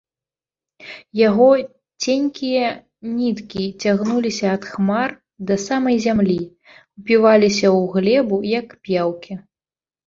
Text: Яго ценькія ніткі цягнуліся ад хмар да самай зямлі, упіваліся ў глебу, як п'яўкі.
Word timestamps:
Яго 1.27 1.49
ценькія 2.05 2.71
ніткі 3.19 3.65
цягнуліся 3.83 4.47
ад 4.59 4.63
хмар 4.73 5.09
да 5.51 5.55
самай 5.67 6.03
зямлі, 6.09 6.41
упіваліся 6.99 7.67
ў 7.77 7.91
глебу, 7.95 8.37
як 8.59 8.67
п'яўкі. 8.85 9.33